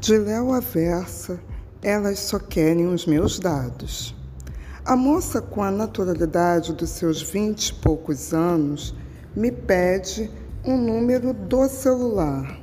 De 0.00 0.16
Léo 0.16 0.54
a 0.54 0.60
Versa, 0.60 1.38
elas 1.82 2.20
só 2.20 2.38
querem 2.38 2.86
os 2.86 3.04
meus 3.04 3.38
dados. 3.38 4.14
A 4.82 4.96
moça, 4.96 5.42
com 5.42 5.62
a 5.62 5.70
naturalidade 5.70 6.72
dos 6.72 6.88
seus 6.88 7.20
vinte 7.20 7.68
e 7.68 7.74
poucos 7.74 8.32
anos, 8.32 8.94
me 9.36 9.52
pede 9.52 10.30
um 10.64 10.78
número 10.78 11.34
do 11.34 11.68
celular. 11.68 12.58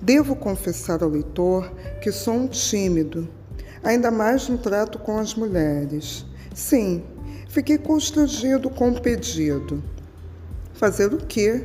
Devo 0.00 0.34
confessar 0.34 1.04
ao 1.04 1.08
leitor 1.08 1.72
que 2.02 2.10
sou 2.10 2.34
um 2.34 2.48
tímido, 2.48 3.28
ainda 3.84 4.10
mais 4.10 4.48
no 4.48 4.58
trato 4.58 4.98
com 4.98 5.18
as 5.18 5.36
mulheres. 5.36 6.26
Sim, 6.52 7.04
fiquei 7.48 7.78
constrangido 7.78 8.68
com 8.68 8.90
o 8.90 9.00
pedido. 9.00 9.80
Fazer 10.74 11.14
o 11.14 11.18
quê? 11.18 11.64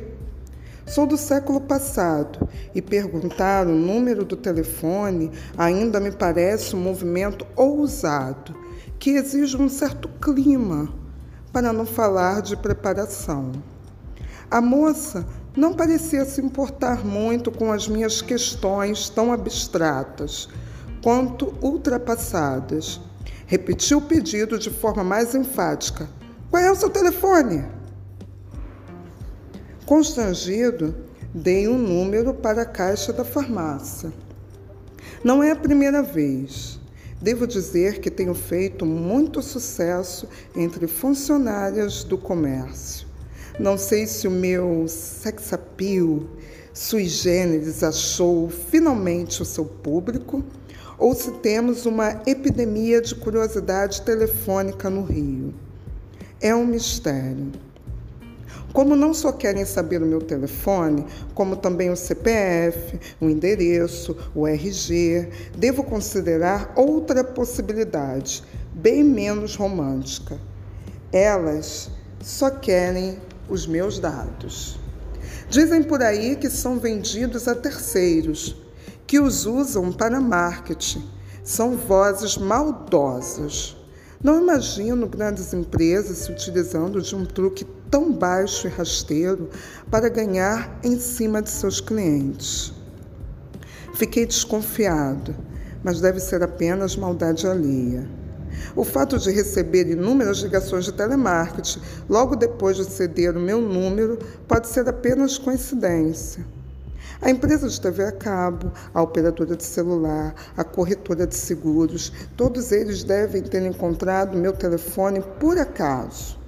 Sou 0.88 1.06
do 1.06 1.18
século 1.18 1.60
passado 1.60 2.48
e 2.74 2.80
perguntar 2.80 3.66
o 3.66 3.74
número 3.74 4.24
do 4.24 4.34
telefone 4.34 5.30
ainda 5.56 6.00
me 6.00 6.10
parece 6.10 6.74
um 6.74 6.80
movimento 6.80 7.46
ousado 7.54 8.56
que 8.98 9.10
exige 9.10 9.58
um 9.58 9.68
certo 9.68 10.08
clima, 10.08 10.88
para 11.52 11.74
não 11.74 11.84
falar 11.84 12.40
de 12.40 12.56
preparação. 12.56 13.52
A 14.50 14.62
moça 14.62 15.26
não 15.54 15.74
parecia 15.74 16.24
se 16.24 16.40
importar 16.40 17.04
muito 17.04 17.50
com 17.50 17.70
as 17.70 17.86
minhas 17.86 18.22
questões 18.22 19.10
tão 19.10 19.30
abstratas 19.30 20.48
quanto 21.02 21.54
ultrapassadas. 21.60 22.98
Repetiu 23.46 23.98
o 23.98 24.02
pedido 24.02 24.58
de 24.58 24.70
forma 24.70 25.04
mais 25.04 25.34
enfática: 25.34 26.08
Qual 26.50 26.62
é 26.62 26.72
o 26.72 26.76
seu 26.76 26.88
telefone? 26.88 27.77
Constrangido, 29.88 30.94
dei 31.32 31.66
um 31.66 31.78
número 31.78 32.34
para 32.34 32.60
a 32.60 32.66
caixa 32.66 33.10
da 33.10 33.24
farmácia. 33.24 34.12
Não 35.24 35.42
é 35.42 35.50
a 35.50 35.56
primeira 35.56 36.02
vez. 36.02 36.78
Devo 37.22 37.46
dizer 37.46 37.98
que 37.98 38.10
tenho 38.10 38.34
feito 38.34 38.84
muito 38.84 39.40
sucesso 39.40 40.28
entre 40.54 40.86
funcionárias 40.86 42.04
do 42.04 42.18
comércio. 42.18 43.06
Não 43.58 43.78
sei 43.78 44.06
se 44.06 44.28
o 44.28 44.30
meu 44.30 44.84
sex 44.88 45.54
appeal 45.54 46.20
sui 46.74 47.06
generis 47.06 47.82
achou 47.82 48.50
finalmente 48.50 49.40
o 49.40 49.46
seu 49.46 49.64
público 49.64 50.44
ou 50.98 51.14
se 51.14 51.30
temos 51.38 51.86
uma 51.86 52.20
epidemia 52.26 53.00
de 53.00 53.14
curiosidade 53.14 54.02
telefônica 54.02 54.90
no 54.90 55.02
Rio. 55.02 55.54
É 56.42 56.54
um 56.54 56.66
mistério. 56.66 57.52
Como 58.72 58.94
não 58.94 59.14
só 59.14 59.32
querem 59.32 59.64
saber 59.64 60.02
o 60.02 60.06
meu 60.06 60.20
telefone, 60.20 61.04
como 61.34 61.56
também 61.56 61.90
o 61.90 61.96
CPF, 61.96 62.98
o 63.20 63.28
endereço, 63.28 64.16
o 64.34 64.46
RG, 64.46 65.28
devo 65.56 65.82
considerar 65.82 66.72
outra 66.76 67.24
possibilidade, 67.24 68.42
bem 68.74 69.02
menos 69.02 69.56
romântica. 69.56 70.38
Elas 71.12 71.90
só 72.20 72.50
querem 72.50 73.18
os 73.48 73.66
meus 73.66 73.98
dados. 73.98 74.78
Dizem 75.48 75.82
por 75.82 76.02
aí 76.02 76.36
que 76.36 76.50
são 76.50 76.78
vendidos 76.78 77.48
a 77.48 77.54
terceiros, 77.54 78.54
que 79.06 79.18
os 79.18 79.46
usam 79.46 79.90
para 79.90 80.20
marketing. 80.20 81.02
São 81.42 81.76
vozes 81.76 82.36
maldosas. 82.36 83.77
Não 84.20 84.42
imagino 84.42 85.06
grandes 85.06 85.54
empresas 85.54 86.18
se 86.18 86.32
utilizando 86.32 87.00
de 87.00 87.14
um 87.14 87.24
truque 87.24 87.64
tão 87.88 88.12
baixo 88.12 88.66
e 88.66 88.70
rasteiro 88.70 89.48
para 89.88 90.08
ganhar 90.08 90.80
em 90.82 90.98
cima 90.98 91.40
de 91.40 91.48
seus 91.48 91.80
clientes. 91.80 92.72
Fiquei 93.94 94.26
desconfiado, 94.26 95.36
mas 95.84 96.00
deve 96.00 96.18
ser 96.18 96.42
apenas 96.42 96.96
maldade 96.96 97.46
alheia. 97.46 98.10
O 98.74 98.82
fato 98.82 99.18
de 99.18 99.30
receber 99.30 99.88
inúmeras 99.88 100.38
ligações 100.38 100.84
de 100.84 100.92
telemarketing 100.92 101.80
logo 102.08 102.34
depois 102.34 102.76
de 102.76 102.86
ceder 102.86 103.36
o 103.36 103.40
meu 103.40 103.60
número 103.60 104.18
pode 104.48 104.66
ser 104.66 104.88
apenas 104.88 105.38
coincidência. 105.38 106.44
A 107.20 107.30
empresa 107.30 107.68
de 107.68 107.80
TV 107.80 108.04
a 108.04 108.12
cabo, 108.12 108.72
a 108.94 109.02
operadora 109.02 109.56
de 109.56 109.64
celular, 109.64 110.34
a 110.56 110.64
corretora 110.64 111.26
de 111.26 111.34
seguros, 111.34 112.12
todos 112.36 112.72
eles 112.72 113.02
devem 113.02 113.42
ter 113.42 113.62
encontrado 113.62 114.36
meu 114.36 114.52
telefone 114.52 115.20
por 115.40 115.58
acaso 115.58 116.38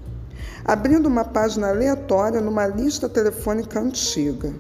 abrindo 0.65 1.07
uma 1.07 1.25
página 1.25 1.69
aleatória 1.69 2.41
numa 2.41 2.67
lista 2.67 3.09
telefônica 3.09 3.81
antiga. 3.81 4.53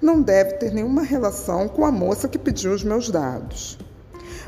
Não 0.00 0.20
deve 0.22 0.54
ter 0.54 0.72
nenhuma 0.72 1.02
relação 1.02 1.68
com 1.68 1.84
a 1.84 1.92
moça 1.92 2.28
que 2.28 2.38
pediu 2.38 2.72
os 2.72 2.84
meus 2.84 3.10
dados. 3.10 3.78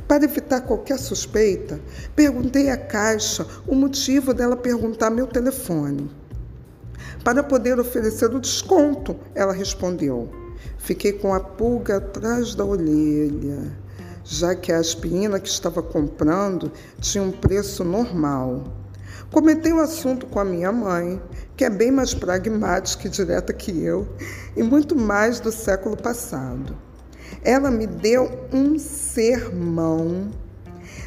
Para 0.06 0.24
evitar 0.24 0.60
qualquer 0.60 0.98
suspeita, 0.98 1.80
perguntei 2.14 2.70
à 2.70 2.76
caixa 2.76 3.46
o 3.66 3.74
motivo 3.74 4.32
dela 4.32 4.56
perguntar 4.56 5.10
meu 5.10 5.26
telefone. 5.26 6.10
Para 7.24 7.42
poder 7.42 7.78
oferecer 7.80 8.32
o 8.32 8.40
desconto, 8.40 9.16
ela 9.34 9.52
respondeu. 9.52 10.45
Fiquei 10.78 11.12
com 11.12 11.34
a 11.34 11.40
pulga 11.40 11.96
atrás 11.96 12.54
da 12.54 12.64
orelha, 12.64 13.76
já 14.24 14.54
que 14.54 14.72
a 14.72 14.78
aspirina 14.78 15.40
que 15.40 15.48
estava 15.48 15.82
comprando 15.82 16.70
tinha 17.00 17.22
um 17.22 17.32
preço 17.32 17.84
normal. 17.84 18.64
Comentei 19.30 19.72
o 19.72 19.80
assunto 19.80 20.26
com 20.26 20.38
a 20.38 20.44
minha 20.44 20.70
mãe, 20.70 21.20
que 21.56 21.64
é 21.64 21.70
bem 21.70 21.90
mais 21.90 22.14
pragmática 22.14 23.06
e 23.06 23.10
direta 23.10 23.52
que 23.52 23.82
eu, 23.82 24.06
e 24.56 24.62
muito 24.62 24.94
mais 24.94 25.40
do 25.40 25.50
século 25.50 25.96
passado. 25.96 26.76
Ela 27.42 27.70
me 27.70 27.86
deu 27.86 28.30
um 28.52 28.78
sermão, 28.78 30.30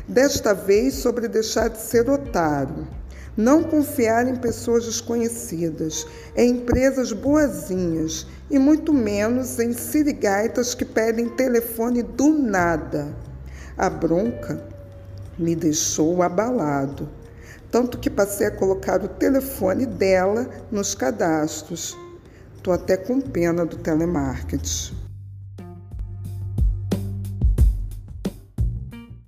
desta 0.08 0.54
vez 0.54 0.96
sobre 0.96 1.28
deixar 1.28 1.70
de 1.70 1.80
ser 1.80 2.10
otário, 2.10 2.88
não 3.36 3.64
confiar 3.64 4.28
em 4.28 4.36
pessoas 4.36 4.86
desconhecidas, 4.86 6.06
em 6.36 6.52
empresas 6.52 7.12
boazinhas 7.12 8.28
e 8.50 8.60
muito 8.60 8.94
menos 8.94 9.60
em 9.60 9.74
sirigaitas 9.74 10.74
que 10.74 10.86
pedem 10.86 11.30
telefone 11.30 12.04
do 12.04 12.30
nada. 12.30 13.14
A 13.78 13.90
bronca 13.90 14.62
me 15.38 15.56
deixou 15.56 16.22
abalado 16.22 17.10
tanto 17.72 18.00
que 18.00 18.10
passei 18.10 18.48
a 18.48 18.52
colocar 18.52 19.04
o 19.04 19.08
telefone 19.08 19.86
dela 19.86 20.50
nos 20.72 20.96
cadastros. 20.96 21.98
Estou 22.56 22.74
até 22.74 22.98
com 22.98 23.22
pena 23.22 23.66
do 23.66 23.78
telemarketing. 23.78 24.99